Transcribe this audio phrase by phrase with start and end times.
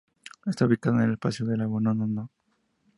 [0.47, 2.31] Está ubicada en el Paseo de la Bonanova No.